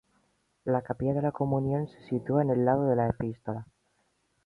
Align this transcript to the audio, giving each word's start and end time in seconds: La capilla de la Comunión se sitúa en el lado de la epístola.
La 0.65 0.81
capilla 0.81 1.13
de 1.13 1.21
la 1.21 1.31
Comunión 1.31 1.87
se 1.87 2.01
sitúa 2.07 2.41
en 2.41 2.49
el 2.49 2.65
lado 2.65 2.89
de 2.89 2.95
la 2.95 3.07
epístola. 3.09 3.67